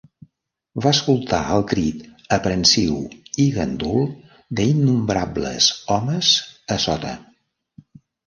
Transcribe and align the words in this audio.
Va 0.83 0.91
escoltar 0.95 1.41
el 1.55 1.65
crit 1.71 1.99
aprensiu 2.37 2.95
i 3.43 3.45
gandul 3.59 4.09
d'innombrables 4.61 5.69
homes 5.97 6.31
a 6.77 6.81
sota. 6.87 7.13